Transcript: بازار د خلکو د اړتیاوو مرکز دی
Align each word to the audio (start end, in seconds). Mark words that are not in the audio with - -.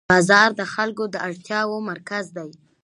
بازار 0.11 0.49
د 0.59 0.61
خلکو 0.73 1.03
د 1.13 1.15
اړتیاوو 1.27 1.77
مرکز 1.89 2.25
دی 2.37 2.49